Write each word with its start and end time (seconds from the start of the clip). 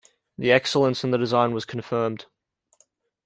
The 0.35 0.51
excellence 0.51 1.03
in 1.03 1.11
the 1.11 1.19
design 1.19 1.53
was 1.53 1.63
confirmed. 1.63 2.25